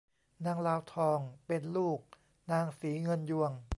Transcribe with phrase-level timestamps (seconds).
[0.45, 1.99] นางลาวทองเป็นลูก
[2.51, 3.51] นางศรีเงินยวง